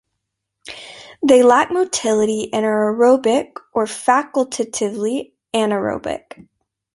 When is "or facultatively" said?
3.71-5.33